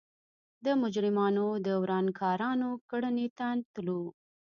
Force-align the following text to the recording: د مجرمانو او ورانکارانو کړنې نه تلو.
د 0.65 0.67
مجرمانو 0.81 1.45
او 1.73 1.77
ورانکارانو 1.83 2.69
کړنې 2.89 3.27
نه 3.39 3.65
تلو. 3.73 4.01